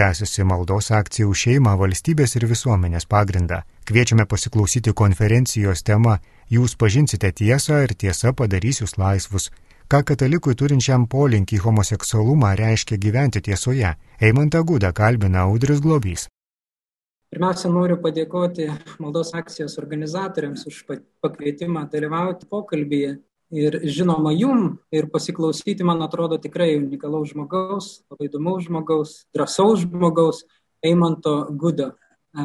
[0.00, 3.58] Tęsiasi maldos akcija už šeimą, valstybės ir visuomenės pagrindą.
[3.84, 6.14] Kviečiame pasiklausyti konferencijos tema
[6.54, 9.50] Jūs pažinsite tiesą ir tiesa padarys jūs laisvus.
[9.92, 13.92] Ką katalikui turinčiam polinkį homoseksualumą reiškia gyventi tiesoje.
[14.28, 16.30] Eimantą Gudą kalbina Audris Globys.
[17.28, 18.70] Pirmiausia, noriu padėkoti
[19.04, 20.80] maldos akcijos organizatoriams už
[21.20, 23.18] pakvietimą dalyvauti pokalbėje.
[23.50, 30.44] Ir žinoma, jum ir pasiklausyti, man atrodo, tikrai unikalaus žmogaus, labai įdomaus žmogaus, drąsaus žmogaus,
[30.86, 31.90] Eimanto Gudo.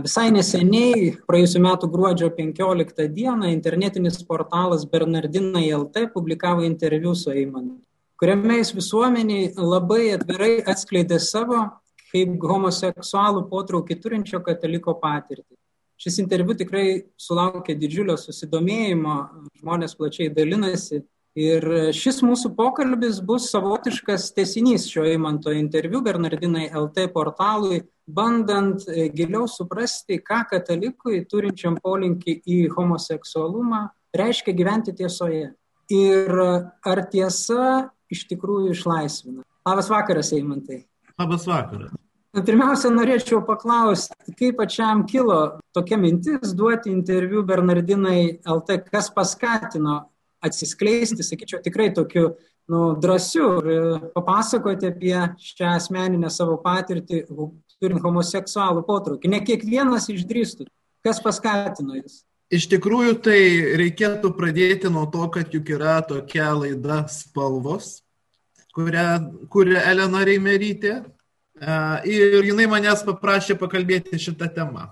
[0.01, 7.83] Visai neseniai, praėjusiu metu gruodžio 15 dieną, internetinis portalas Bernardinai LT publikavo interviu su Eimantu,
[8.17, 11.67] kuriame jis visuomeniai labai atvirai atskleidė savo
[12.09, 15.53] kaip homoseksualų potraukį turinčio kataliko patirtį.
[16.01, 16.87] Šis interviu tikrai
[17.19, 19.17] sulaukė didžiulio susidomėjimo,
[19.61, 21.01] žmonės plačiai dalinasi
[21.35, 28.83] ir šis mūsų pokalbis bus savotiškas tesinys šio įmanto interviu Bernardinai LT portalui, bandant
[29.15, 33.85] giliau suprasti, ką katalikui turinčiam polinkį į homoseksualumą
[34.15, 35.51] reiškia gyventi tiesoje.
[35.91, 39.43] Ir ar tiesa iš tikrųjų išlaisvina.
[39.67, 40.85] Labas vakaras, Eimantai.
[41.19, 41.93] Labas vakaras.
[42.35, 50.01] Pirmiausia, norėčiau paklausti, kaip pačiam kilo tokia mintis duoti interviu Bernardinai LT, kas paskatino
[50.43, 52.33] atsiskleisti, sakyčiau, tikrai tokiu
[52.67, 57.23] nu, drąsiu ir papasakoti apie šią asmeninę savo patirtį,
[57.79, 59.31] turint homoseksualų potraukį.
[59.31, 60.67] Ne kiekvienas išdrįstų.
[61.05, 62.23] Kas paskatino jūs?
[62.51, 63.39] Iš tikrųjų, tai
[63.79, 68.01] reikėtų pradėti nuo to, kad juk yra tokia laida spalvos,
[68.75, 69.07] kurią
[69.49, 70.99] kuria Elena Reimerytė
[71.61, 74.89] ir jinai manęs paprašė pakalbėti šitą temą.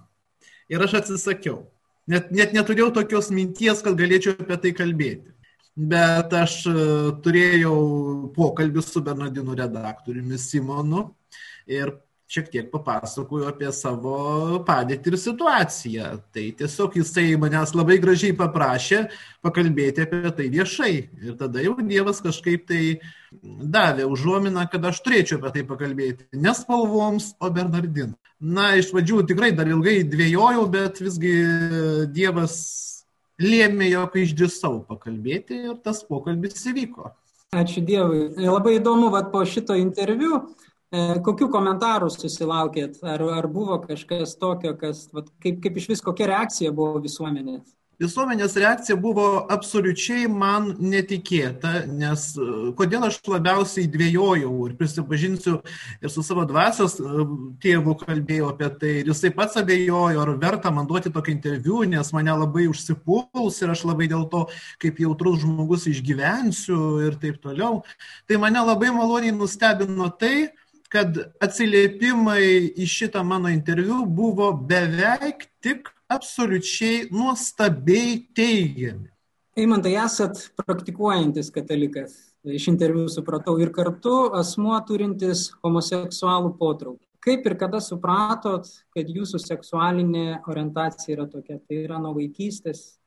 [0.71, 1.65] Ir aš atsisakiau.
[2.07, 5.31] Net, net neturėjau tokios minties, kad galėčiau apie tai kalbėti.
[5.73, 6.73] Bet aš e,
[7.23, 7.77] turėjau
[8.35, 11.07] pokalbį su Bernardinu redaktoriumi Simonu
[11.65, 11.95] ir
[12.29, 16.09] šiek tiek papasakoju apie savo padėtį ir situaciją.
[16.33, 19.03] Tai tiesiog jisai manęs labai gražiai paprašė
[19.45, 20.93] pakalbėti apie tai viešai.
[21.23, 22.83] Ir tada jau Dievas kažkaip tai
[23.43, 26.29] davė užuominą, kad aš turėčiau apie tai pakalbėti.
[26.33, 28.15] Ne spalvoms, o Bernardin.
[28.43, 31.35] Na, iš pradžių tikrai dar ilgai dvėjojau, bet visgi
[32.13, 32.55] Dievas
[33.41, 37.13] lėmė, jog išdrįsau pakalbėti ir tas pokalbis įvyko.
[37.53, 38.31] Ačiū Dievui.
[38.41, 40.41] Labai įdomu, vad po šito interviu
[40.93, 42.99] kokių komentarų susilaukėt?
[43.05, 47.65] Ar, ar buvo kažkas tokio, kas, vat, kaip, kaip iš vis kokia reakcija buvo visuomenės?
[48.01, 55.53] Visuomenės reakcija buvo absoliučiai man netikėta, nes e, kodėl aš labiausiai dvėjojau ir prisipažinsiu
[56.01, 57.25] ir su savo dvasios e,
[57.63, 62.09] tėvu kalbėjau apie tai ir jisai pats abejojo, ar verta man duoti tokį interviu, nes
[62.17, 64.47] mane labai užsipuls ir aš labai dėl to,
[64.81, 67.83] kaip jautrus žmogus išgyvensiu ir taip toliau.
[68.25, 70.49] Tai mane labai maloniai nustebino tai,
[70.93, 72.45] kad atsiliepimai
[72.77, 79.09] į šitą mano interviu buvo beveik tik absoliučiai nuostabiai teigiami.
[79.57, 82.13] Eimantai, esat praktikuojantis katalikas,
[82.45, 87.05] iš interviu supratau, ir kartu asmuo turintis homoseksualų potraukį.
[87.23, 91.59] Kaip ir kada supratot, kad jūsų seksualinė orientacija yra tokia?
[91.61, 92.97] Tai yra nuo vaikystės,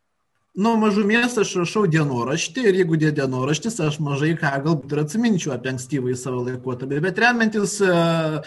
[0.56, 5.54] nuo mažumės aš rašau dienoraštį ir jeigu dė dienoraštis, aš mažai ką galbūt ir atsiminčiau
[5.56, 8.38] apie ankstyvąjį savo laikotarpį, bet remiantis uh,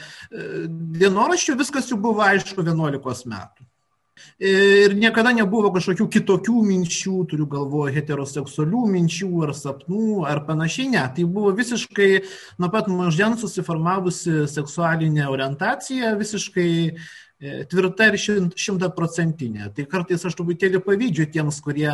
[1.00, 3.68] dienoraščiu viskas jau buvo aišku 11 metų.
[4.44, 11.06] Ir niekada nebuvo kažkokių kitokių minčių, turiu galvoje heteroseksualių minčių ar sapnų ar panašiai, ne.
[11.16, 12.10] Tai buvo visiškai
[12.60, 18.18] nuo pat mažens susiformavusi seksualinė orientacija, visiškai E, tvirta ir
[18.60, 19.70] šimtaprocentinė.
[19.76, 21.92] Tai kartais aš truputėlį pavydžiu tiems, kurie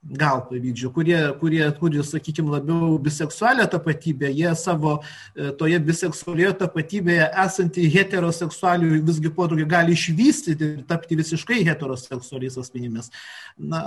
[0.00, 7.26] gal pavydžių, kurie, kurie turi, sakykime, labiau biseksualią tapatybę, jie savo e, toje biseksualioje tapatybėje
[7.44, 13.12] esantį heteroseksualių visgi potraukį gali išvystyti ir tapti visiškai heteroseksualiais asmenimis.
[13.60, 13.82] Na,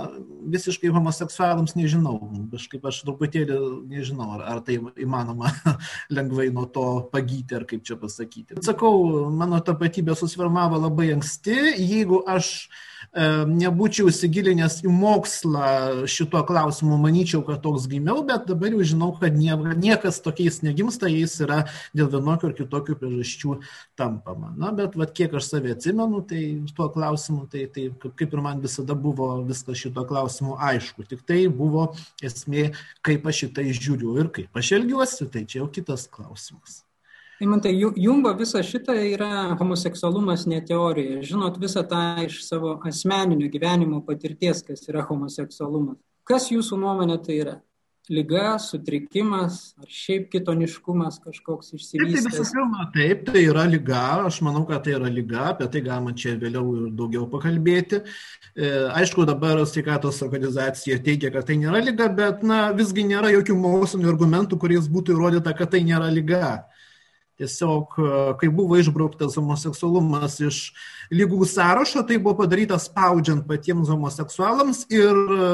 [0.54, 2.16] visiškai homoseksualams nežinau,
[2.54, 3.58] kažkaip aš truputėlį
[3.90, 5.50] nežinau, ar, ar tai įmanoma
[6.16, 8.62] lengvai nuo to pagyti, ar kaip čia pasakyti.
[8.62, 12.54] Sakau, mano tapatybė susiformavo labai anksti, jeigu aš
[13.14, 19.34] nebūčiau įsigilinęs į mokslą šituo klausimu, manyčiau, kad toks gimiau, bet dabar jau žinau, kad
[19.36, 21.64] niekas tokiais negimsta, jais yra
[21.96, 23.58] dėl vienokių ar kitokių priežasčių
[23.98, 24.52] tampama.
[24.60, 26.44] Na, bet vat, kiek aš save atsimenu, tai
[26.76, 31.06] tuo klausimu, tai, tai kaip ir man visada buvo viskas šituo klausimu aišku.
[31.10, 31.90] Tik tai buvo
[32.24, 32.70] esmė,
[33.04, 36.82] kaip aš šitai žiūriu ir kaip aš elgiuosi, tai čia jau kitas klausimas.
[37.44, 39.30] Įmantai, Jungo visa šita yra
[39.60, 41.20] homoseksualumas ne teorija.
[41.26, 46.00] Žinot visą tą iš savo asmeninio gyvenimo patirties, kas yra homoseksualumas.
[46.24, 47.58] Kas jūsų nuomonė tai yra?
[48.12, 52.26] lyga, sutrikimas ar šiaip kitoniškumas kažkoks išsivystęs?
[52.26, 55.80] Tai visų pirma, taip, tai yra lyga, aš manau, kad tai yra lyga, apie tai
[55.86, 58.02] galima čia vėliau ir daugiau pakalbėti.
[58.54, 58.70] E,
[59.00, 64.12] aišku, dabar sveikatos organizacija teigia, kad tai nėra lyga, bet na, visgi nėra jokių mokslinių
[64.12, 66.54] argumentų, kuriais būtų įrodyta, kad tai nėra lyga.
[67.34, 70.58] Tiesiog, e, kai buvo išbrauktas homoseksualumas iš
[71.10, 75.48] lygų sąrašo, tai buvo padaryta spaudžiant patiems homoseksualams ir, e,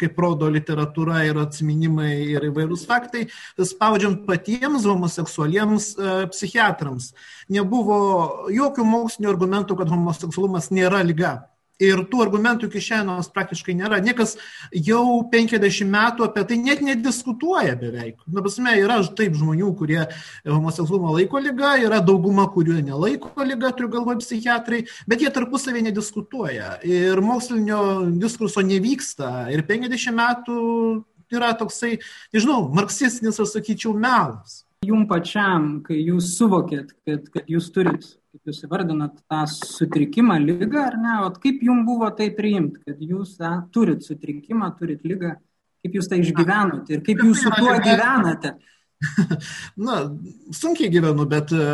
[0.00, 3.26] kaip rodo literatūra ir atsiminimai ir įvairūs faktai,
[3.60, 7.12] spaudžiant patiems homoseksualiems e, psichiatrams.
[7.52, 8.00] Nebuvo
[8.56, 11.36] jokių mokslinių argumentų, kad homoseksualumas nėra lyga.
[11.80, 14.00] Ir tų argumentų iki šiandienos praktiškai nėra.
[14.04, 14.36] Niekas
[14.76, 18.18] jau 50 metų apie tai net nediskutuoja beveik.
[18.28, 20.02] Na, prasme, yra taip žmonių, kurie
[20.44, 26.76] homoseksualumą laiko lyga, yra dauguma, kurių nelaiko lyga, turiu galvoje psichiatrai, bet jie tarpusavį nediskutuoja.
[26.84, 27.80] Ir mokslinio
[28.20, 29.48] diskurso nevyksta.
[29.54, 30.60] Ir 50 metų
[31.32, 31.96] yra toksai,
[32.34, 34.64] nežinau, marksistinis, aš sakyčiau, melas.
[34.86, 38.06] Jums pačiam, kai jūs suvokėt, kad, kad jūs turit
[38.40, 41.14] kaip jūs įvardinat, tą sutrikimą, lygą, ar ne?
[41.26, 45.34] O kaip jums buvo tai priimti, kad jūs a, turit sutrikimą, turit lygą,
[45.84, 48.54] kaip jūs tai išgyvenote ir kaip jūs su tuo gyvenate?
[49.84, 50.00] Na,
[50.52, 51.66] sunkiai gyvenu, bet e,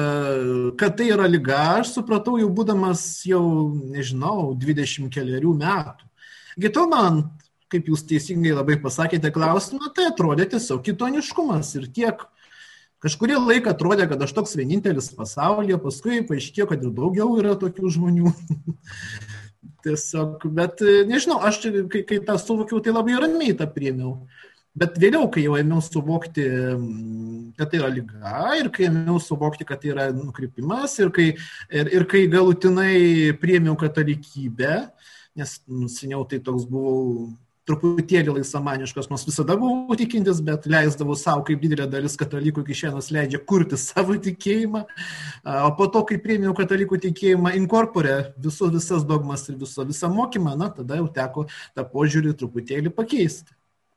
[0.79, 3.45] kad tai yra lyga, aš supratau jau būdamas jau,
[3.95, 6.11] nežinau, 20 keliarių metų.
[6.63, 7.29] Gito man,
[7.71, 12.27] kaip jūs teisingai labai pasakėte klausimą, tai atrodė tiesiog kitoniškumas ir tiek
[13.05, 17.93] Kažkurį laiką atrodė, kad aš toks vienintelis pasaulyje, paskui paaiškėjo, kad ir daugiau yra tokių
[17.93, 18.33] žmonių.
[19.87, 21.61] Tiesiog, bet nežinau, aš
[21.93, 24.17] kai, kai tą suvokiau, tai labai ramiai tą priėmiau.
[24.77, 26.45] Bet vėliau, kai jau ėmiau suvokti,
[27.57, 31.31] kad tai yra lyga ir kai ėmiau suvokti, kad tai yra nukrypimas ir kai,
[31.73, 34.75] ir, ir kai galutinai priėmiau katalikybę,
[35.37, 37.31] nes nu, seniau tai toks buvau
[37.67, 43.11] truputėlį laisvamaniškas, nors visada buvau tikintis, bet leisdavau savo, kaip didelė dalis katalikų iki šiandienos
[43.15, 44.85] leidžia kurti savo tikėjimą.
[45.67, 50.57] O po to, kai priėmiau katalikų tikėjimą inkorporę visu, visas dogmas ir viso, visą mokymą,
[50.59, 53.57] na, tada jau teko tą požiūrį truputėlį pakeisti.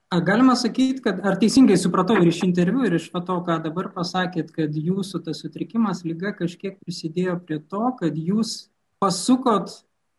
[0.10, 4.50] Galima sakyti, kad ar teisingai supratau ir iš interviu, ir iš to, ką dabar pasakėt,
[4.56, 8.56] kad jūsų tas sutrikimas lyga kažkiek prisidėjo prie to, kad jūs
[8.98, 9.70] pasukot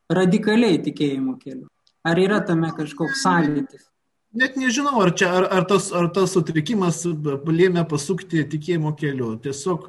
[0.07, 1.67] radikaliai tikėjimo keliu.
[2.07, 3.87] Ar yra tame kažkoks sąlytis?
[4.31, 9.33] Net nežinau, ar, čia, ar, ar, tas, ar tas sutrikimas lėmė pasukti tikėjimo keliu.
[9.43, 9.89] Tiesiog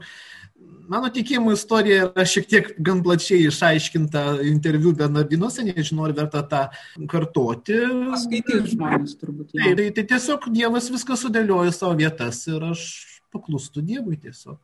[0.91, 6.63] mano tikėjimo istorija yra šiek tiek gan plačiai išaiškinta interviu Bernardinuose, nežinau, ar verta tą
[7.11, 7.77] kartoti.
[8.15, 9.53] Paskaityti žmonės turbūt.
[9.53, 12.87] Tai, tai, tai tiesiog Dievas viską sudėliojo savo vietas ir aš
[13.31, 14.57] paklūstu Dievui tiesiog.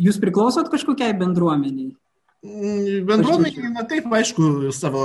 [0.00, 1.96] Jūs priklausot kažkokiai bendruomeniai?
[2.42, 5.02] Mm, bendruomenė, na taip, aišku, savo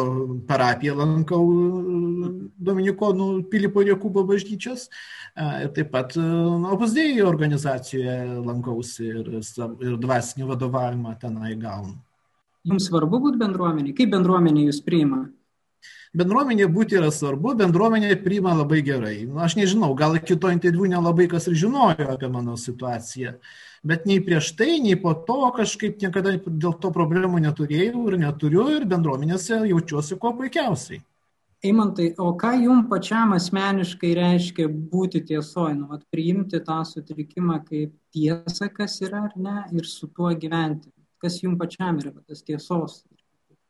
[0.49, 1.43] parapiją lankau
[2.57, 4.87] Dominikonų Pilipo Jokūbo bažnyčios
[5.37, 11.93] ir taip pat opusdėjų organizacijoje lankausi ir, ir dvasinį vadovavimą tenai gaunu.
[12.65, 13.93] Jums svarbu būti bendruomenė?
[13.95, 15.27] Kaip bendruomenė jūs priima?
[16.17, 19.17] Bendruomenė būti yra svarbu, bendruomenė priima labai gerai.
[19.27, 23.35] Nu, aš nežinau, gal kito interviu nelabai kas ir žinojo apie mano situaciją.
[23.87, 28.65] Bet nei prieš tai, nei po to kažkaip niekada dėl to problemų neturėjau ir neturiu
[28.79, 31.03] ir bendruomenėse jaučiuosi kuo puikiausiai.
[31.65, 37.93] Eimantai, o ką jums pačiam asmeniškai reiškia būti tiesoje, nu, vat, priimti tą sutrikimą kaip
[38.13, 40.89] tiesą, kas yra ar ne, ir su tuo gyventi?
[41.21, 43.03] Kas jums pačiam yra tas tiesos?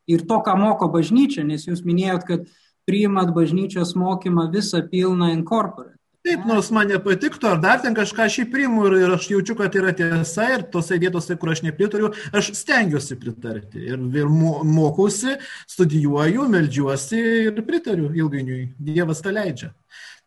[0.07, 2.47] Ir to, ką moko bažnyčia, nes jūs minėjot, kad
[2.87, 5.97] priimat bažnyčios mokymą visą pilną inkorporą.
[6.27, 9.75] Taip, nors man nepatiktų, ar dar ten kažką aš įprimu ir, ir aš jaučiu, kad
[9.79, 15.37] yra tiesa ir tose vietose, kur aš nepritariu, aš stengiuosi pritarti ir, ir mokausi,
[15.71, 18.73] studijuoju, melžiuosi ir pritariu ilgainiui.
[18.89, 19.71] Dievas tą leidžia.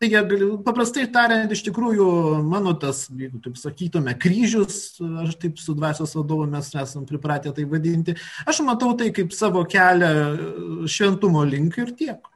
[0.00, 0.21] Taigi,
[0.64, 2.07] paprastai tariant, iš tikrųjų,
[2.49, 7.66] mano tas, jeigu taip sakytume, kryžius, aš taip su dvasios vadovu mes esame pripratę tai
[7.69, 8.16] vadinti,
[8.49, 12.33] aš matau tai kaip savo kelią šventumo link ir tiek.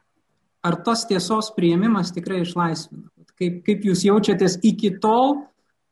[0.65, 3.09] Ar tas tiesos prieimimas tikrai išlaisvina?
[3.39, 5.39] kaip, kaip jūs jaučiatės iki tol,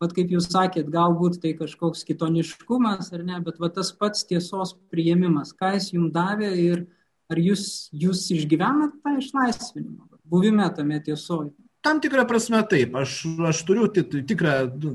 [0.01, 4.75] bet kaip jūs sakėt, galbūt tai kažkoks kitoniškumas ar ne, bet va, tas pats tiesos
[4.91, 6.85] priėmimas, ką jis jums davė ir
[7.31, 11.53] ar jūs, jūs išgyvenat tą išlaisvinimą, buvime tame tiesoje.
[11.83, 13.17] Tam tikrą prasme taip, aš,
[13.49, 14.53] aš turiu tikrą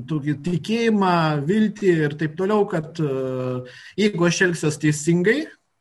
[0.09, 1.13] tokį tikėjimą,
[1.45, 2.97] viltį ir taip toliau, kad
[3.99, 5.39] jeigu aš elgsiuosi teisingai,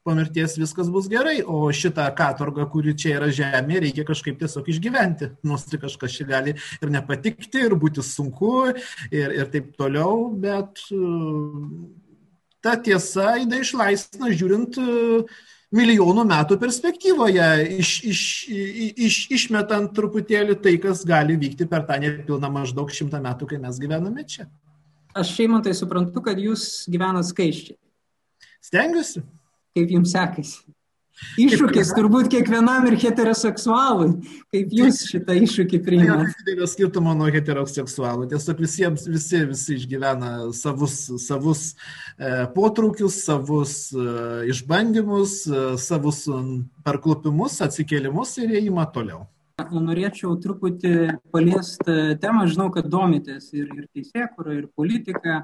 [0.09, 4.69] po mirties viskas bus gerai, o šitą katorgą, kuri čia yra žemė, reikia kažkaip tiesiog
[4.73, 8.55] išgyventi, nors tai kažkas čia gali ir nepatikti, ir būti sunku,
[9.12, 10.81] ir, ir taip toliau, bet
[12.65, 14.81] ta tiesa įda išlaisvina, žiūrint
[15.75, 17.49] milijonų metų perspektyvoje,
[17.83, 18.23] iš, iš,
[19.09, 23.81] iš, išmetant truputėlį tai, kas gali vykti per tą nepilną maždaug šimtą metų, kai mes
[23.83, 24.49] gyvename čia.
[25.19, 27.77] Aš šeimą tai suprantu, kad jūs gyvenat skaičiai.
[28.65, 29.25] Stengiuosi.
[29.77, 30.61] Kaip jums sekasi?
[31.39, 34.11] Iššūkis turbūt kiekvienam ir heteroseksualui.
[34.55, 36.33] Kaip jūs šitą iššūkį priimate?
[36.43, 38.29] Didelio skirtumo nuo heteroseksualų.
[38.33, 44.07] Tiesiog visiems, visi, visi išgyvena savus, savus e, potraukius, savus e,
[44.53, 46.25] išbandymus, e, savus
[46.87, 49.27] parklupimus, atsikėlimus ir ėjimą toliau.
[49.59, 55.41] Norėčiau truputį paliesti temą, žinau, kad domitės ir, ir teisėkurą, ir politiką.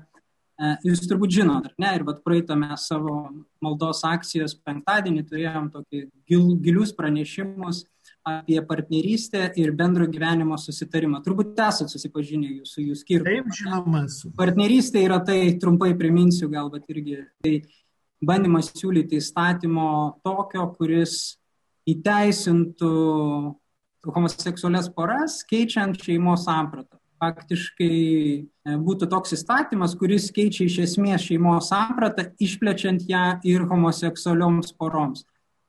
[0.55, 1.91] E, jūs turbūt žinot, ar ne?
[1.99, 3.17] Ir vat praeitą mes savo
[3.65, 7.83] maldos akcijos penktadienį turėjom tokį gil, gilius pranešimus
[8.25, 11.21] apie partnerystę ir bendro gyvenimo susitarimą.
[11.25, 13.33] Turbūt esate susipažinę jūsų jų skirtumą.
[13.43, 14.05] Taip, žinoma.
[14.39, 17.57] Partnerystė yra tai, trumpai priminsiu galbūt irgi, tai
[18.25, 19.91] bandymas siūlyti įstatymo
[20.25, 21.35] tokio, kuris
[21.91, 22.95] įteisintų
[24.15, 26.94] homoseksualias poras, keičiant šeimos sampratą
[27.25, 27.97] faktiškai
[28.37, 35.25] e, būtų toks įstatymas, kuris keičia iš esmės šeimos sampratą, išplečiant ją ir homoseksualioms poroms.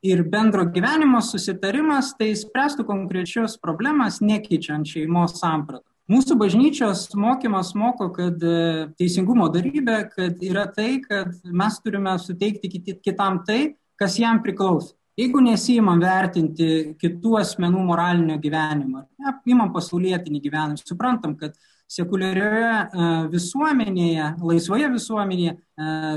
[0.06, 5.86] Ir bendro gyvenimo susitarimas tai spręstų konkrečios problemas, nekeičiant šeimos sampratą.
[6.12, 8.58] Mūsų bažnyčios mokymas moko, kad e,
[9.00, 14.94] teisingumo darybė, kad yra tai, kad mes turime suteikti kitam tai, kas jam priklauso.
[15.16, 19.06] Jeigu nesijimam vertinti kitų asmenų moralinio gyvenimo,
[19.48, 21.56] imam pasaulietinį gyvenimą, suprantam, kad
[21.88, 25.60] sekuliarioje e, visuomenėje, laisvoje visuomenėje e,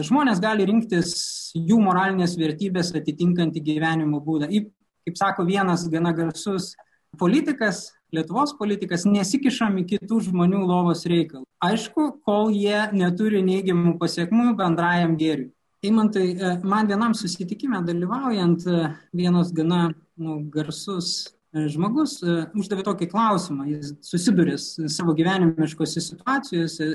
[0.08, 1.12] žmonės gali rinktis
[1.54, 4.50] jų moralinės vertybės atitinkantį gyvenimo būdą.
[4.50, 6.72] Kaip sako vienas gana garsus
[7.20, 11.44] politikas, Lietuvos politikas, nesikišam į kitų žmonių lovos reikalų.
[11.60, 15.50] Aišku, kol jie neturi neigiamų pasiekmių bendrajam gėriui.
[15.82, 22.16] Eimantai, e, man vienam susitikime dalyvaujant, e, vienas gana nu, garsus e, žmogus
[22.58, 23.66] uždavė tokį klausimą.
[23.70, 26.90] Jis susidurės savo gyvenimiškose situacijose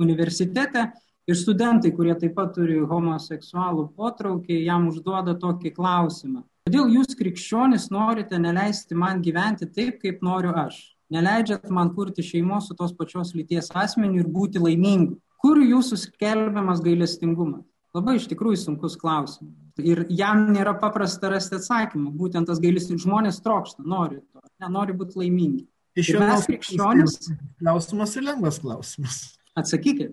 [0.00, 0.86] universitete
[1.28, 6.46] ir studentai, kurie taip pat turi homoseksualų potraukį, jam užduoda tokį klausimą.
[6.64, 10.80] Kodėl jūs krikščionis norite neleisti man gyventi taip, kaip noriu aš?
[11.12, 15.20] Neleidžiat man kurti šeimos su tos pačios lyties asmeniu ir būti laimingu.
[15.44, 17.67] Kur jūsų skelbiamas gailestingumas?
[17.96, 19.54] Labai iš tikrųjų sunkus klausimas.
[19.78, 22.10] Ir jam nėra paprasta rasti atsakymą.
[22.18, 25.64] Būtent tas gailis žmonės trokšta, nori to, nenori būti laimingi.
[25.98, 27.14] Iš jo mes krikščionis.
[27.62, 29.20] Klausimas ir lengvas klausimas.
[29.58, 30.12] Atsakykit.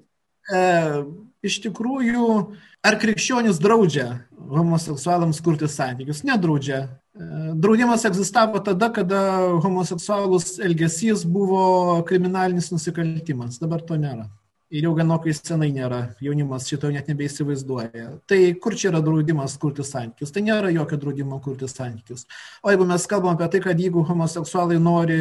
[0.53, 0.61] E,
[1.45, 2.29] iš tikrųjų,
[2.85, 4.07] ar krikščionis draudžia
[4.53, 6.23] homoseksualams kurti santykius?
[6.25, 6.85] Nedraudžia.
[7.17, 7.27] E,
[7.59, 9.19] draudimas egzistavo tada, kada
[9.65, 13.59] homoseksualus elgesys buvo kriminalinis nusikaltimas.
[13.61, 14.29] Dabar to nėra
[14.75, 18.07] ir jau genokai senai nėra, jaunimas šito net nebeįsivaizduoja.
[18.27, 20.33] Tai kur čia yra draudimas kurti santykius?
[20.35, 22.25] Tai nėra jokio draudimo kurti santykius.
[22.63, 25.19] O jeigu mes kalbam apie tai, kad jeigu homoseksualai nori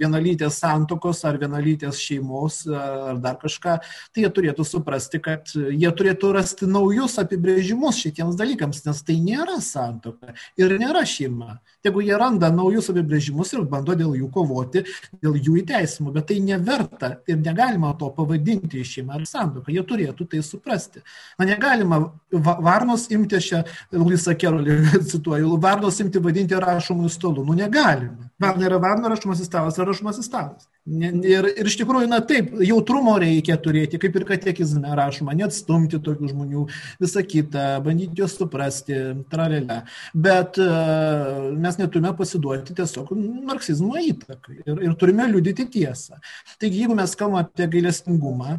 [0.00, 3.78] vienalytės santokos ar vienalytės šeimos ar dar kažką,
[4.12, 9.58] tai jie turėtų suprasti, kad jie turėtų rasti naujus apibrėžimus šitiems dalykams, nes tai nėra
[9.64, 11.58] santoka ir nėra šeima.
[11.82, 14.84] Jeigu jie randa naujus apibrėžimus ir bando dėl jų kovoti,
[15.22, 20.28] dėl jų įteisimų, bet tai neverta ir negalima to pavadinti šeima ar santoka, jie turėtų
[20.30, 21.02] tai suprasti.
[21.40, 22.00] Na negalima
[22.32, 23.50] varnos imti, aš
[23.92, 24.78] Luisa Kerolį
[25.12, 28.30] cituoju, varnos imti vadinti rašomųjų stolų, nu negalima.
[28.42, 30.66] Varna yra varna, rašomasis stalas rašomasis stalas.
[30.86, 36.32] Ir, ir iš tikrųjų, na taip, jautrumo reikia turėti, kaip ir katekizme rašoma, neatstumti tokių
[36.32, 36.64] žmonių,
[37.02, 38.98] visą kitą, bandyti juos suprasti,
[39.32, 39.82] tralelę.
[40.26, 43.14] Bet uh, mes neturime pasiduoti tiesiog
[43.52, 46.18] marksizmo įtakai ir, ir turime liudyti tiesą.
[46.58, 48.58] Taigi, jeigu mes kalbame apie gailestingumą,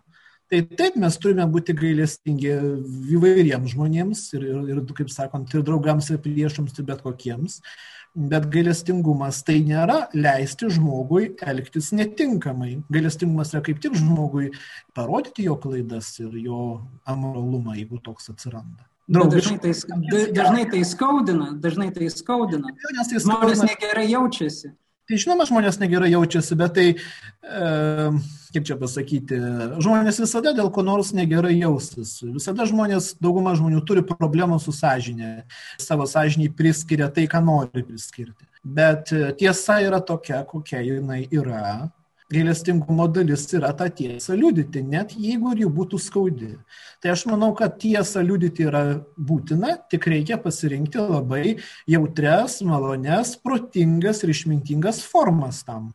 [0.54, 2.52] Tai taip mes turime būti gailestingi
[3.16, 7.56] įvairiems žmonėms ir, ir, ir, kaip sakant, ir draugams, ir priešams, ir bet kokiems.
[8.14, 12.76] Bet gailestingumas tai nėra leisti žmogui elgtis netinkamai.
[12.94, 14.52] Gailestingumas yra kaip tik žmogui
[14.94, 16.60] parodyti jo klaidas ir jo
[17.10, 18.86] amoralumą, jeigu toks atsiranda.
[19.10, 19.74] Dažnai tai,
[20.32, 22.70] dažnai tai skaudina, dažnai tai skaudina.
[22.86, 24.72] Tai Žmonės negerai jaučiasi.
[25.04, 27.64] Tai žinoma, žmonės negerai jaučiasi, bet tai, e,
[28.56, 29.40] kaip čia pasakyti,
[29.84, 32.22] žmonės visada dėl ko nors negerai jaustis.
[32.24, 35.34] Visada žmonės, dauguma žmonių turi problemų su sąžinė.
[35.82, 38.48] Savo sąžiniai priskiria tai, ką nori priskirti.
[38.64, 41.92] Bet e, tiesa yra tokia, kokia jinai yra
[42.34, 46.52] gailestingumo dalis yra tą tiesą liudyti, net jeigu ir jų būtų skaudi.
[47.04, 48.84] Tai aš manau, kad tiesą liudyti yra
[49.18, 51.58] būtina, tik reikia pasirinkti labai
[51.90, 55.92] jautres, malones, protingas ir išmintingas formas tam.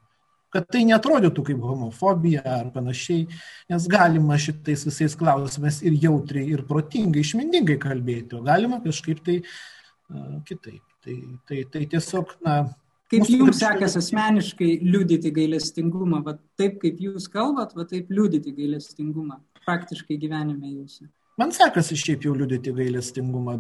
[0.49, 3.27] kad tai netrodytų kaip homofobija ar panašiai,
[3.69, 9.43] nes galima šitais visais klausimais ir jautriai, ir protingai, išmintingai kalbėti, o galima kažkaip tai
[9.43, 10.81] uh, kitaip.
[11.05, 11.17] Tai,
[11.47, 12.63] tai, tai tiesiog, na.
[13.09, 19.39] Kaip jums sekasi asmeniškai liudyti gailestingumą, va taip kaip jūs kalbat, va taip liudyti gailestingumą
[19.65, 21.09] praktiškai gyvenime jūsų?
[21.39, 23.55] Man sekasi šiaip jau liudyti gailestingumą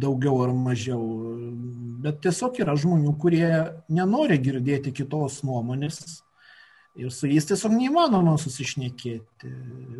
[0.00, 1.02] daugiau ar mažiau,
[2.04, 3.48] bet tiesiog yra žmonių, kurie
[3.92, 6.22] nenori girdėti kitos nuomonės,
[6.94, 9.48] Ir su jais tiesiog neįmanoma susišnekėti.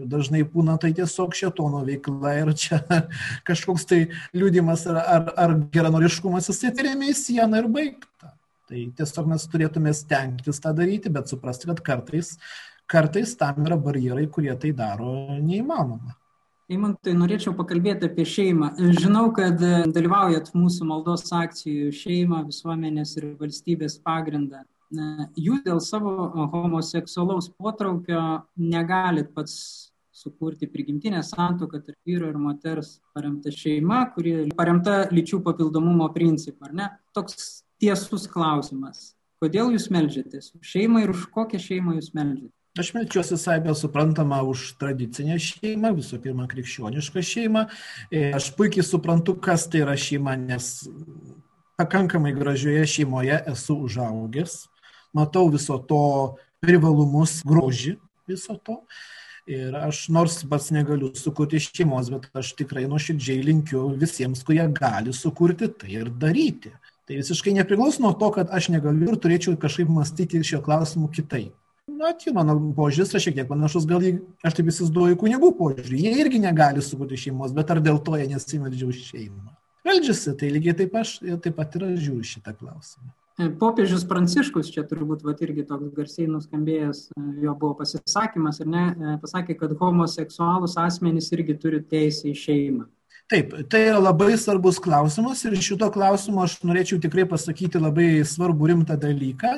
[0.07, 2.79] Dažnai būna tai tiesiog šetono veikla ir čia
[3.49, 3.99] kažkoks tai
[4.31, 8.31] liūdimas ar, ar, ar geranoriškumas jis atrėmė į sieną ir baigta.
[8.69, 12.35] Tai tiesiog mes turėtume stengtis tą daryti, bet suprasti, kad kartais,
[12.91, 16.17] kartais tam yra barjerai, kurie tai daro neįmanoma.
[16.73, 18.71] Eimantai, norėčiau pakalbėti apie šeimą.
[18.97, 19.61] Žinau, kad
[19.93, 24.63] dalyvaujat mūsų maldos akcijų šeimą, visuomenės ir valstybės pagrindą
[25.37, 33.51] jūs dėl savo homoseksualaus potraukio negalit pats sukurti prigimtinę santoką tarp vyro ir moters paremta
[33.51, 36.89] šeima, kuri paremta lyčių papildomumo principu, ar ne?
[37.13, 39.13] Toks tiesus klausimas.
[39.43, 40.53] Kodėl jūs melžiatės?
[40.65, 42.53] Šeimą ir už kokią šeimą jūs melžiatės?
[42.75, 47.69] Aš melčiuosi saibę suprantama už tradicinę šeimą, visų pirma krikščionišką šeimą.
[48.11, 50.89] E, aš puikiai suprantu, kas tai yra šeima, nes
[51.79, 54.65] pakankamai gražioje šeimoje esu užaugęs
[55.15, 56.03] matau viso to
[56.65, 57.97] privalumus, grožį
[58.29, 58.81] viso to.
[59.45, 65.13] Ir aš nors pats negaliu sukurti šeimos, bet aš tikrai nuoširdžiai linkiu visiems, kurie gali
[65.13, 66.73] sukurti, tai ir daryti.
[67.05, 71.53] Tai visiškai nepriklauso nuo to, kad aš negaliu ir turėčiau kažkaip mąstyti šio klausimu kitaip.
[71.85, 75.99] Na, tai mano požiūris yra šiek tiek panašus, gal aš taip įsivaizduoju, kunigų požiūrį.
[76.01, 79.53] Jie irgi negali sukurti šeimos, bet ar dėl to jie nesimeldžia už šeimą?
[79.85, 83.13] Meldžiasi, tai lygiai taip, aš, taip pat ir žiūriu šitą klausimą.
[83.35, 88.71] E, popiežius Pranciškus, čia turbūt vat, irgi toks garsiai nuskambėjęs, e, jo buvo pasisakymas, ar
[88.71, 92.87] ne, e, pasakė, kad homoseksualus asmenys irgi turi teisę į šeimą.
[93.33, 98.69] Taip, tai yra labai svarbus klausimas ir šito klausimo aš norėčiau tikrai pasakyti labai svarbų
[98.69, 99.53] rimtą dalyką.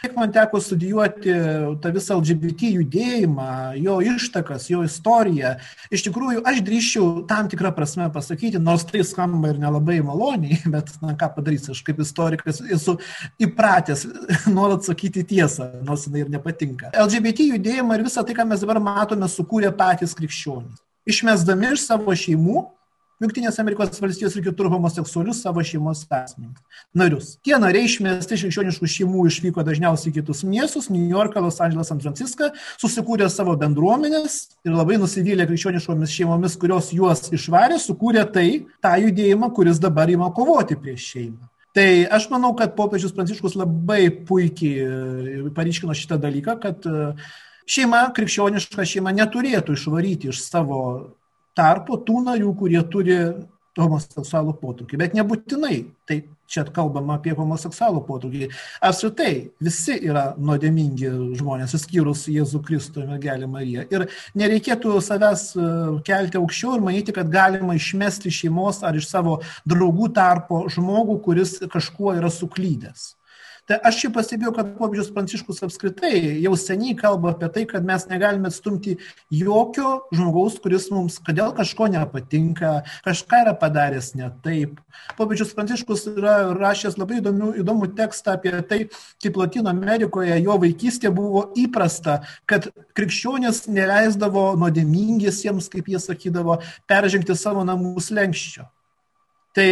[0.00, 1.36] Kiek man teko studijuoti
[1.78, 3.46] tą visą LGBT judėjimą,
[3.78, 5.54] jo ištakas, jo istoriją,
[5.94, 10.90] iš tikrųjų aš drįščiau tam tikrą prasme pasakyti, nors tai skamba ir nelabai maloniai, bet
[10.98, 12.98] na ką padarysi, aš kaip istorikas esu
[13.38, 14.08] įpratęs
[14.56, 16.90] nuolat sakyti tiesą, nors jinai ir nepatinka.
[17.06, 20.82] LGBT judėjimą ir visą tai, ką mes dabar matome, sukūrė patys krikščionys.
[21.06, 22.72] Išmesdami iš savo šeimų,
[23.22, 26.58] Junktinės Amerikos valstijos ir kitur homoseksualius savo šeimos asmenys.
[26.98, 27.36] Narius.
[27.46, 32.02] Tie nariai išmesti iš krikščioniškų šeimų išvyko dažniausiai kitus miestus- New Yorką, Los Andželas, San
[32.02, 32.50] Franciską,
[32.82, 39.54] susikūrė savo bendruomenės ir labai nusivylę krikščioniškomis šeimomis, kurios juos išvarė, sukūrė tai, tą judėjimą,
[39.54, 41.50] kuris dabar ima kovoti prieš šeimą.
[41.74, 47.14] Tai aš manau, kad popiežius Pranciškus labai puikiai paryškino šitą dalyką, kad e,
[47.66, 51.14] šeima, krikščioniška šeima neturėtų išvaryti iš savo
[51.56, 53.18] tarpo tų narių, kurie turi
[53.78, 58.48] homoseksualų potraukį, bet nebūtinai, tai čia kalbama apie homoseksualų potraukį.
[58.84, 59.32] Apskritai,
[59.64, 63.86] visi yra nuodėmingi žmonės, išskyrus Jėzų Kristų ir mergelę Mariją.
[63.90, 64.06] Ir
[64.38, 65.66] nereikėtų savęs e,
[66.06, 71.58] kelti aukščiau ir manyti, kad galima išmesti šeimos ar iš savo draugų tarpo žmogų, kuris
[71.72, 73.14] kažkuo yra suklydęs.
[73.64, 78.02] Tai aš čia pastebėjau, kad popiežius Pranciškus apskritai jau seniai kalba apie tai, kad mes
[78.10, 78.98] negalime atstumti
[79.32, 82.74] jokio žmogaus, kuris mums, kodėl kažko nepatinka,
[83.06, 84.82] kažką yra padaręs ne taip.
[85.16, 88.80] Popiežius Pranciškus yra rašęs labai įdomių, įdomų tekstą apie tai,
[89.24, 97.32] kaip Latino Amerikoje jo vaikystė buvo įprasta, kad krikščionės neleisdavo nuodėmingiesiems, kaip jie sakydavo, peržengti
[97.38, 98.68] savo namų slengščio.
[99.54, 99.66] Tai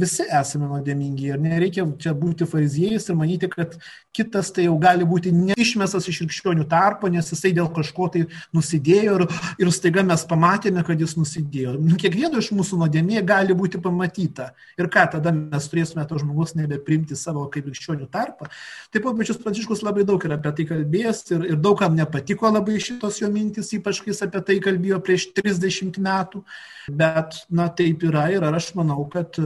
[0.00, 3.74] visi esame nuodėmingi ir nereikia čia būti fariziejais ir manyti, kad
[4.16, 8.22] kitas tai jau gali būti neišmestas iš krikščionių tarpo, nes jisai dėl kažko tai
[8.56, 9.24] nusidėjo ir,
[9.60, 11.74] ir staiga mes pamatėme, kad jis nusidėjo.
[11.76, 14.54] Nu, kiekvieno iš mūsų nuodėmė gali būti pamatyta.
[14.80, 18.48] Ir ką tada mes turėsime to žmogus nebeprimti savo kaip krikščionių tarpą.
[18.94, 22.48] Taip pat pačius Pranciškus labai daug yra apie tai kalbėjęs ir, ir daug kam nepatiko
[22.48, 26.46] labai šitos jo mintis, ypač kai jis apie tai kalbėjo prieš 30 metų.
[26.88, 29.42] Bet, na, taip yra ir aš manau, kad kad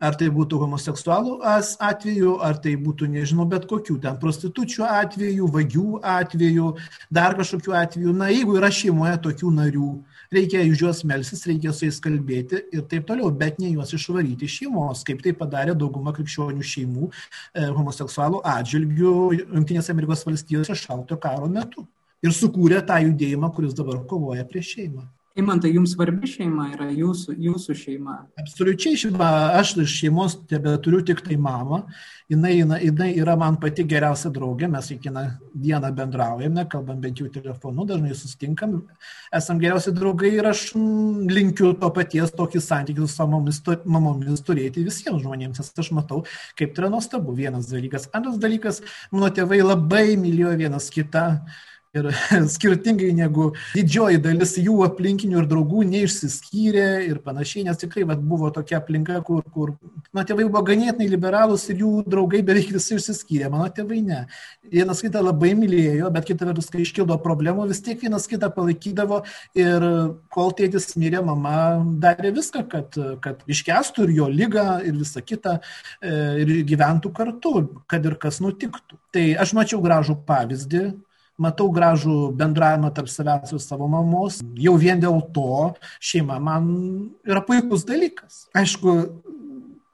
[0.00, 6.00] ar tai būtų homoseksualų atveju, ar tai būtų, nežinau, bet kokių ten prostitučių atveju, vagių
[6.00, 6.70] atveju,
[7.12, 8.14] dar kažkokių atveju.
[8.16, 9.90] Na, jeigu yra šeimoje tokių narių,
[10.32, 14.48] reikia už juos melsis, reikia su jais kalbėti ir taip toliau, bet ne juos išvaryti
[14.48, 21.20] iš šeimos, kaip tai padarė dauguma krikščionių šeimų e, homoseksualų atžvilgių Junktinės Amerikos valstijose šalto
[21.20, 21.84] karo metu.
[22.24, 25.06] Ir sukūrė tą judėjimą, kuris dabar kovoja prieš šeimą.
[25.40, 28.16] Imantai, jums svarbi šeima yra jūsų, jūsų šeima?
[28.40, 29.28] Absoliučiai šeima.
[29.58, 31.82] Aš iš šeimos tebe turiu tik tai mamą.
[32.30, 34.68] Jinai, jinai, jinai yra man pati geriausia draugė.
[34.70, 35.22] Mes kiekvieną
[35.64, 38.76] dieną bendraujame, kalbam bent jau telefonu, dažnai susitinkam.
[39.34, 45.24] Esam geriausi draugai ir aš linkiu to paties tokį santykių su mamomis, mamomis turėti visiems
[45.24, 45.58] žmonėms.
[45.58, 46.22] Nes aš matau,
[46.60, 47.34] kaip tai yra nuostabu.
[47.40, 48.06] Vienas dalykas.
[48.14, 51.26] Antras dalykas, mano tėvai labai mylėjo vienas kitą
[51.90, 52.06] Ir
[52.54, 58.46] skirtingai negu didžioji dalis jų aplinkinių ir draugų neišsiskyrė ir panašiai, nes tikrai vat, buvo
[58.54, 59.72] tokia aplinka, kur, kur
[60.14, 64.20] mano tėvai buvo ganėtinai liberalūs ir jų draugai beveik visi išsiskyrė, mano tėvai ne.
[64.70, 69.24] Vienas kitą labai mylėjo, bet kita vertus, kai iškildo problemų, vis tiek vienas kitą palaikydavo
[69.58, 69.90] ir
[70.30, 71.58] kol tėtis mirė, mama
[71.98, 77.54] darė viską, kad, kad iškestų ir jo lygą ir visą kitą e, ir gyventų kartu,
[77.90, 79.02] kad ir kas nutiktų.
[79.10, 80.88] Tai aš mačiau gražų pavyzdį
[81.40, 84.40] matau gražų bendravimą tarp savęs ir savo mamos.
[84.60, 86.70] Jau vien dėl to šeima man
[87.26, 88.46] yra puikus dalykas.
[88.56, 88.96] Aišku,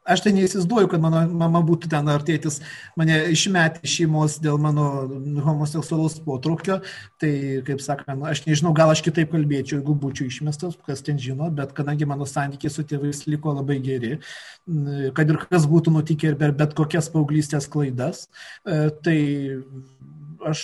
[0.06, 2.61] aš tai neįsivaizduoju, kad mano mama būtų ten ar tėtis
[2.98, 4.87] mane išmetė iš šeimos dėl mano
[5.46, 6.78] homoseksualaus potraukio.
[7.22, 7.32] Tai,
[7.66, 11.74] kaip sakant, aš nežinau, gal aš kitaip kalbėčiau, jeigu būčiau išmestas, kas ten žino, bet
[11.76, 14.16] kadangi mano santykiai su tėvais liko labai geri,
[15.16, 18.26] kad ir kas būtų nutikę ir per bet kokias paauglystės klaidas,
[18.66, 19.18] e, tai
[20.46, 20.62] aš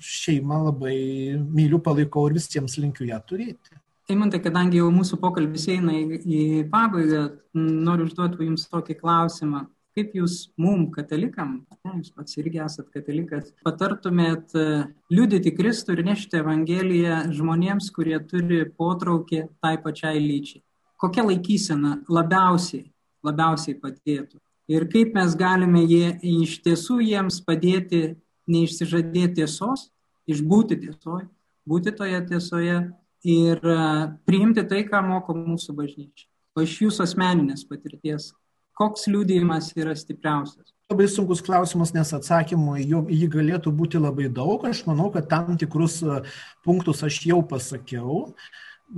[0.00, 0.96] šeimą labai
[1.40, 3.76] myliu, palaikau ir visiems linkiu ją turėti.
[4.10, 9.68] Eimantai, kadangi jau mūsų pokalbis eina į, į pabaigą, noriu užduoti jums tokį klausimą.
[9.94, 14.66] Kaip jūs mum, katalikam, ne, jūs pats irgi esat katalikas, patartumėt e,
[15.10, 20.62] liudyti Kristų ir nešti Evangeliją žmonėms, kurie turi potraukį tai pačiai lyčiai?
[21.00, 22.86] Kokia laikysena labiausiai,
[23.26, 24.38] labiausiai padėtų?
[24.70, 28.14] Ir kaip mes galime jie, iš tiesų jiems padėti
[28.50, 29.88] neišsižadėti tiesos,
[30.30, 31.28] išbūti tiesoje,
[31.68, 32.80] būti toje tiesoje
[33.26, 33.78] ir e,
[34.26, 36.26] priimti tai, ką moko mūsų bažnyčia.
[36.56, 38.32] O iš jūsų asmeninės patirties,
[38.78, 40.72] koks liūdėjimas yra stipriausias?
[40.90, 44.64] Labai sunkus klausimas, nes atsakymų jį galėtų būti labai daug.
[44.66, 46.22] Aš manau, kad tam tikrus e,
[46.66, 48.32] punktus aš jau pasakiau.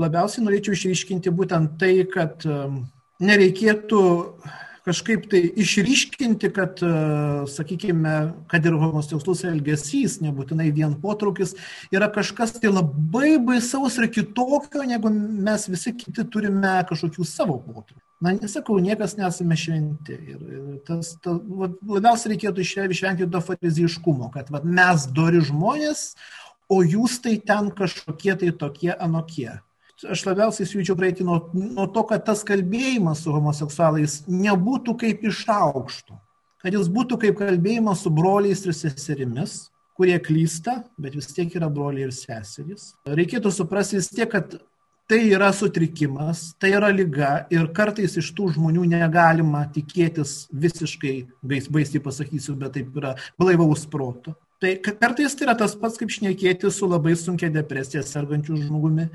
[0.00, 2.60] Labiausiai norėčiau išryškinti būtent tai, kad e,
[3.20, 4.02] nereikėtų
[4.86, 6.92] kažkaip tai išryškinti, kad, e,
[7.50, 8.14] sakykime,
[8.50, 11.54] kad ir homoseksualus elgesys, nebūtinai vien potraukis,
[11.94, 18.00] yra kažkas tai labai baisaus ir kitokio, negu mes visi kiti turime kažkokių savo potraukių.
[18.22, 20.14] Na, nesakau, niekas nesame šventi.
[20.14, 20.44] Ir,
[20.86, 26.12] tas, ta, labiausiai reikėtų išvengti to fariziškumo, kad va, mes dori žmonės,
[26.70, 29.50] o jūs tai ten kažkokie tai tokie anokie
[30.10, 35.44] aš labiausiai siūlyčiau praeiti nuo, nuo to, kad tas kalbėjimas su homoseksualais nebūtų kaip iš
[35.52, 36.18] aukšto,
[36.62, 39.56] kad jis būtų kaip kalbėjimas su broliais ir seserimis,
[39.98, 42.92] kurie klysta, bet vis tiek yra broliai ir seserys.
[43.06, 44.56] Reikėtų suprasti vis tiek, kad
[45.10, 52.00] tai yra sutrikimas, tai yra lyga ir kartais iš tų žmonių negalima tikėtis visiškai, baisiai
[52.00, 54.34] pasakysiu, bet taip yra blaivaus proto.
[54.62, 59.08] Tai kartais tai yra tas pats, kaip šnekėti su labai sunkia depresija sergančiu žmogumi,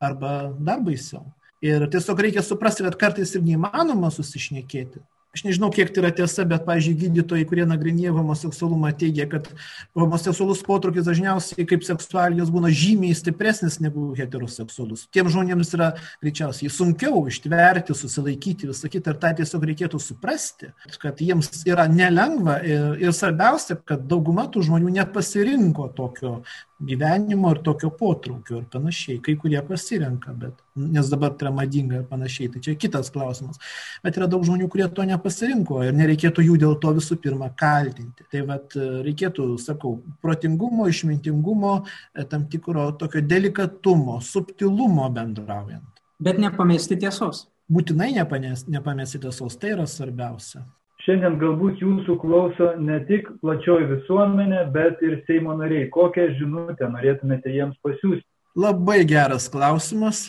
[0.00, 1.26] arba dar baisiau.
[1.60, 5.02] Ir tiesiog reikia suprasti, kad kartais ir neįmanoma susišnekėti.
[5.30, 9.46] Aš nežinau, kiek tai yra tiesa, bet, pavyzdžiui, gydytojai, kurie nagrinėja homoseksualumą, teigia, kad
[9.94, 15.04] homoseksualus potraukis dažniausiai kaip seksualijos būna žymiai stipresnis negu heteroseksualus.
[15.14, 15.92] Tiem žmonėms yra
[16.24, 22.58] greičiausiai sunkiau ištverti, susilaikyti, visą kitą, ir tą tiesiog reikėtų suprasti, kad jiems yra nelengva
[22.66, 26.40] ir, ir svarbiausia, kad dauguma tų žmonių nepasirinko tokio
[26.82, 29.20] gyvenimo ir tokio potraukio ir panašiai.
[29.22, 32.50] Kai kurie pasirenka, bet, nes dabar tai yra madinga ir panašiai.
[32.54, 33.60] Tai čia kitas klausimas.
[34.04, 38.26] Bet yra daug žmonių, kurie to nepasirinko ir nereikėtų jų dėl to visų pirma kaltinti.
[38.32, 41.76] Tai vad reikėtų, sakau, protingumo, išmintingumo,
[42.14, 46.04] e, tam tikro tokio delikatumo, subtilumo bendraujant.
[46.20, 47.46] Bet nepamesti tiesos.
[47.70, 50.64] Būtinai nepamesti tiesos, tai yra svarbiausia.
[51.00, 55.86] Šiandien galbūt jūsų klauso ne tik plačioji visuomenė, bet ir Seimo nariai.
[55.94, 58.26] Kokią žinutę norėtumėte jiems pasiūsti?
[58.58, 60.26] Labai geras klausimas,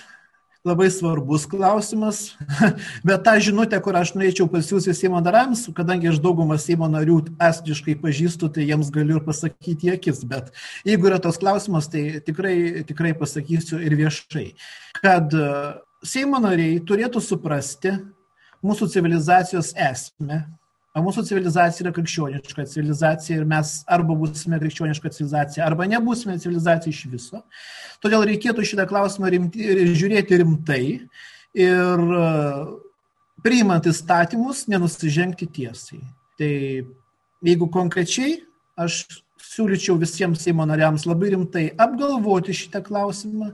[0.65, 2.36] labai svarbus klausimas,
[3.08, 7.97] bet tą žinutę, kur aš norėčiau pasiūsti Seimo nariams, kadangi aš daugumą Seimo narių asmeniškai
[8.02, 10.54] pažįstu, tai jiems galiu ir pasakyti akis, bet
[10.86, 14.52] jeigu yra tos klausimas, tai tikrai, tikrai pasakysiu ir viešai,
[15.02, 15.52] kad e,
[16.06, 17.95] Seimo nariai turėtų suprasti
[18.62, 20.43] mūsų civilizacijos esmę,
[20.99, 27.06] mūsų civilizacija yra krikščioniška civilizacija ir mes arba būsime krikščioniška civilizacija, arba nebūsime civilizacija iš
[27.13, 27.43] viso.
[28.04, 29.63] Todėl reikėtų šitą klausimą rimti,
[29.95, 30.84] žiūrėti rimtai
[31.56, 32.25] ir e,
[33.45, 36.01] priimant įstatymus nenusižengti tiesai.
[36.36, 36.51] Tai
[37.47, 38.41] jeigu konkrečiai,
[38.75, 39.06] aš
[39.51, 43.54] siūlyčiau visiems Seimo nariams labai rimtai apgalvoti šitą klausimą,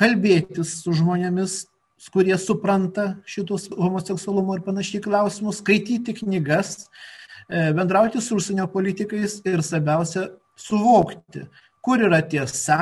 [0.00, 1.62] kalbėtis su žmonėmis,
[2.08, 6.86] kurie supranta šitus homoseksualumo ir panašiai klausimus, skaityti knygas,
[7.48, 11.44] e, bendrauti su užsienio politikais ir svarbiausia suvokti,
[11.84, 12.80] kur yra tiesa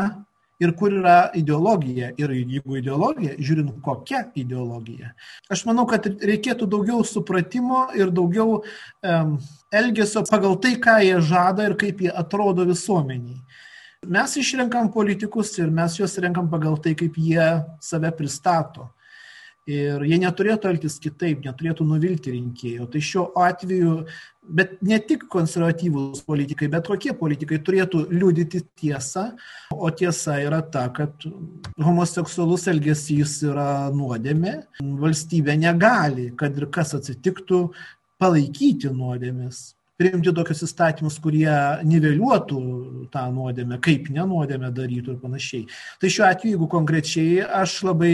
[0.59, 2.11] ir kur yra ideologija.
[2.19, 5.13] Ir jeigu ideologija, žiūrint kokia ideologija.
[5.51, 9.37] Aš manau, kad reikėtų daugiau supratimo ir daugiau um,
[9.75, 13.39] elgesio pagal tai, ką jie žada ir kaip jie atrodo visuomeniai.
[14.07, 17.49] Mes išrenkam politikus ir mes juos renkam pagal tai, kaip jie
[17.83, 18.87] save pristato.
[19.69, 22.87] Ir jie neturėtų elgtis kitaip, neturėtų nuvilti rinkėjų.
[22.89, 23.95] Tai šiuo atveju,
[24.59, 29.27] bet ne tik konservatyvūs politikai, bet kokie politikai turėtų liūdyti tiesą.
[29.77, 31.29] O tiesa yra ta, kad
[31.85, 34.55] homoseksualus elgesys yra nuodėmė.
[35.05, 37.67] Valstybė negali, kad ir kas atsitiktų,
[38.19, 39.67] palaikyti nuodėmės
[39.99, 41.51] priimti tokius įstatymus, kurie
[41.87, 42.61] niveliuotų
[43.13, 45.65] tą nuodėmę, kaip nenuodėmę darytų ir panašiai.
[45.99, 48.13] Tai šiuo atveju, jeigu konkrečiai, aš labai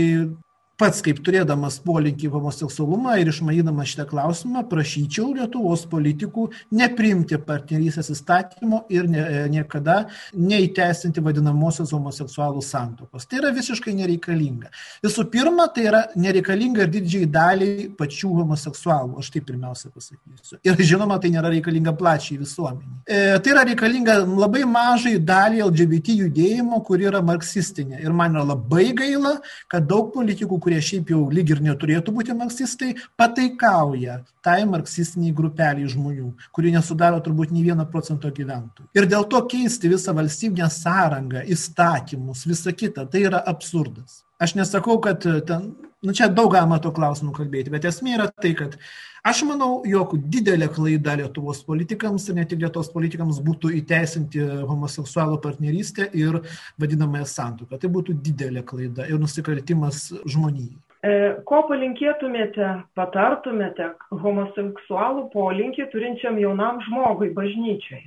[0.80, 8.82] pats kaip turėdamas polinkį homoseksualumą ir išmanydamas šitą klausimą, prašyčiau Lietuvos politikų nepriimti partnerystės įstatymo
[8.92, 10.00] ir ne, niekada
[10.34, 13.28] neįteisinti vadinamosios homoseksualų santokos.
[13.30, 14.72] Tai yra visiškai nereikalinga.
[15.04, 20.58] Visų pirma, tai yra nereikalinga ir didžiai daliai pačių homoseksualų, aš tai pirmiausia pasakysiu.
[20.66, 22.98] Ir žinoma, tai nėra reikalinga plačiai visuomeniai.
[23.06, 28.02] E, tai yra reikalinga labai mažai daliai LGBT judėjimo, kuri yra marksistinė.
[28.02, 29.36] Ir man yra labai gaila,
[29.70, 35.88] kad daug politikų, kurie šiaip jau lyg ir neturėtų būti marksistai, pataikauja tai marksistiniai grupeliai
[35.90, 38.90] žmonių, kurie nesudaro turbūt nei vieno procento gyventojų.
[38.96, 44.22] Ir dėl to keisti visą valstybinę sąrangą, įstatymus, visą kitą, tai yra absurdas.
[44.42, 45.70] Aš nesakau, kad ten,
[46.04, 48.78] nu čia daug galima to klausimų kalbėti, bet esmė yra tai, kad
[49.24, 55.38] Aš manau, jog didelė klaida Lietuvos politikams ir ne tik Lietuvos politikams būtų įteisinti homoseksualų
[55.40, 56.42] partnerystę ir
[56.76, 57.78] vadinamąją santuoką.
[57.80, 60.76] Tai būtų didelė klaida ir nusikaltimas žmonijai.
[61.00, 61.14] E,
[61.48, 62.68] ko palinkėtumėte,
[63.00, 68.04] patartumėte homoseksualų polinkį turinčiam jaunam žmogui bažnyčiai?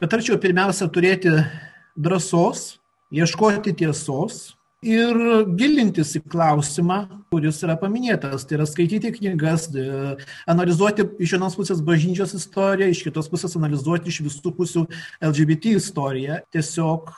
[0.00, 1.36] Patarčiau pirmiausia turėti
[2.00, 2.78] drąsos,
[3.12, 4.55] ieškoti tiesos,
[4.86, 5.18] ir
[5.58, 6.98] gilintis į klausimą,
[7.32, 8.46] kuris yra paminėtas.
[8.46, 9.68] Tai yra skaityti knygas,
[10.48, 14.84] analizuoti iš vienos pusės bažnyčios istoriją, iš kitos pusės analizuoti iš visų pusių
[15.30, 16.40] LGBT istoriją.
[16.54, 17.16] Tiesiog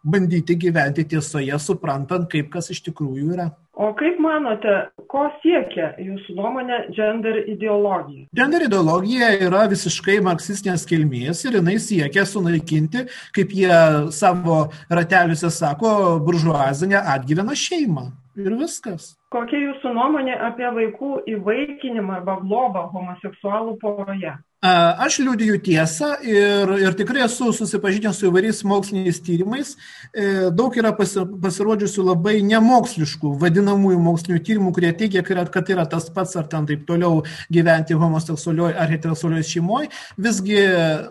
[0.00, 3.50] bandyti gyventi tiesoje, suprantant, kaip kas iš tikrųjų yra.
[3.80, 4.72] O kaip manote,
[5.08, 8.26] ko siekia jūsų nuomonė gender ideologija?
[8.36, 13.78] Gender ideologija yra visiškai marksistinės kilmės ir jinai siekia sunaikinti, kaip jie
[14.12, 15.94] savo rateliuose sako,
[16.26, 18.10] buržuazinę atgyveną šeimą.
[18.36, 19.14] Ir viskas.
[19.32, 24.36] Kokia jūsų nuomonė apie vaikų įvaikinimą arba globą homoseksualų poroje?
[24.60, 29.70] Aš liūdiju tiesą ir, ir tikrai esu susipažinęs su įvairiais moksliniais tyrimais.
[30.12, 36.36] E, daug yra pasirodžiusių labai nemoksliškų, vadinamųjų mokslinių tyrimų, kurie teigia, kad yra tas pats
[36.36, 39.88] ar ten taip toliau gyventi homoseksualioje ar heteroseksualioje šeimoje.
[40.20, 40.60] Visgi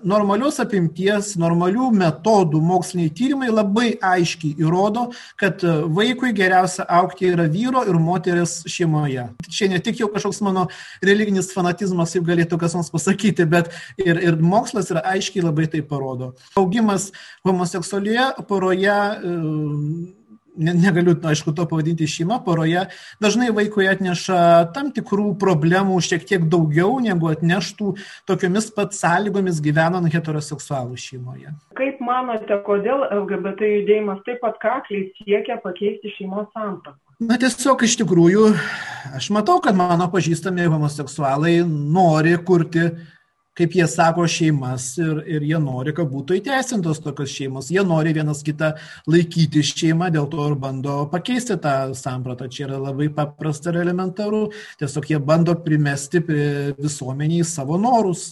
[0.06, 5.08] normalios apimties, normalių metodų moksliniai tyrimai labai aiškiai įrodo,
[5.42, 5.66] kad
[5.98, 9.26] vaikui geriausia aukti yra vyro ir moteris šeimoje.
[9.50, 10.70] Čia ne tik jau kažkoks mano
[11.02, 15.68] religinis fanatizmas, kaip galėtų kas nors pasakyti pasakyti, bet ir, ir mokslas yra aiškiai labai
[15.68, 16.36] tai parodo.
[16.58, 17.12] Augimas
[17.46, 18.96] homoseksualioje poroje
[20.60, 22.88] ne, negaliu, aišku, to pavadinti šeima, poroje,
[23.22, 27.96] dažnai vaikui atneša tam tikrų problemų šiek tiek daugiau, negu atneštų
[28.28, 31.54] tokiomis pat sąlygomis gyvenant heteroseksualų šeimoje.
[31.80, 36.98] Kaip manote, kodėl LGBT judėjimas taip pat kakliai siekia pakeisti šeimos sampratą?
[37.20, 38.46] Na tiesiog iš tikrųjų,
[39.18, 42.86] aš matau, kad mano pažįstami homoseksualai nori kurti
[43.60, 47.72] kaip jie sako, šeimas ir, ir jie nori, kad būtų įteisintos tokios šeimos.
[47.74, 48.72] Jie nori vienas kitą
[49.10, 52.48] laikyti šeimą, dėl to ir bando pakeisti tą sampratą.
[52.48, 54.48] Čia yra labai paprasta ir elementaru.
[54.80, 56.24] Tiesiog jie bando primesti
[56.80, 58.32] visuomeniai savo norus.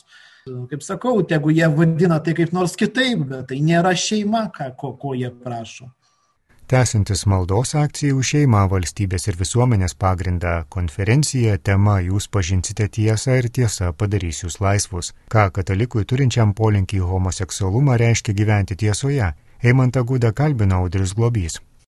[0.72, 4.94] Kaip sakau, tegu jie vadina tai kaip nors kitaip, bet tai nėra šeima, ką, ko,
[5.02, 5.90] ko jie prašo.
[6.68, 13.48] Tęsintis maldos akcija už šeimą valstybės ir visuomenės pagrindą konferencija tema Jūs pažinsite tiesą ir
[13.58, 15.14] tiesa padarys Jūs laisvus.
[15.32, 19.32] Ką katalikui turinčiam polinkį homoseksualumą reiškia gyventi tiesoje?
[19.64, 21.62] Eimantą Gudą kalbina Audris Globys.